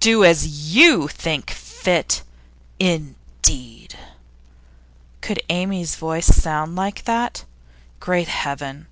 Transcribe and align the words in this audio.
'Do 0.00 0.24
as 0.24 0.72
YOU 0.74 1.08
think 1.08 1.50
fit? 1.50 2.22
Indeed!' 2.80 3.98
Could 5.20 5.42
Amy's 5.50 5.94
voice 5.96 6.24
sound 6.34 6.74
like 6.74 7.04
that? 7.04 7.44
Great 8.00 8.28
Heaven! 8.28 8.86